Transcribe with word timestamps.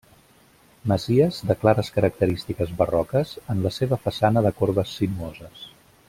Masia 0.91 1.25
de 1.49 1.55
clares 1.63 1.91
característiques 1.97 2.73
barroques 2.81 3.35
en 3.55 3.61
la 3.69 3.73
seva 3.79 3.99
façana 4.09 4.43
de 4.47 4.53
corbes 4.63 4.97
sinuoses. 5.01 5.67